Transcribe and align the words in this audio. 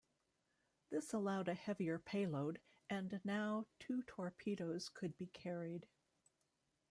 This 0.89 1.13
allowed 1.13 1.47
a 1.47 1.53
heavier 1.53 1.99
payload, 1.99 2.59
and 2.89 3.21
now 3.23 3.67
two 3.79 4.01
torpedoes 4.07 4.89
could 4.89 5.15
be 5.15 5.27
carried. 5.27 5.85